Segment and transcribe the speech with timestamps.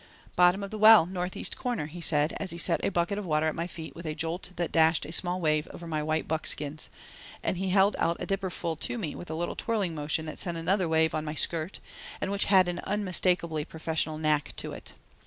[0.35, 3.45] "Bottom of the well, northeast corner," he said, as he set a bucket of water
[3.45, 6.89] at my feet with a jolt that dashed a small wave over my white buckskins,
[7.43, 10.39] and he held out a dipper full to me with a little twirling motion that
[10.39, 11.79] sent another wave on my skirt
[12.19, 14.93] and which had an unmistakably professional knack to it.